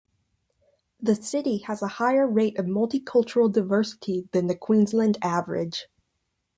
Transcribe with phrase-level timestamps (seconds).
[0.99, 5.89] The city has a higher rate of multicultural diversity than the Queensland average.